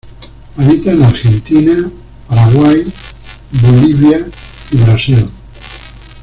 Habita 0.57 0.89
en 0.93 1.03
Argentina, 1.03 1.87
Paraguay, 2.27 2.91
Bolivia 3.51 4.25
y 4.71 4.77
Brasil. 4.77 5.29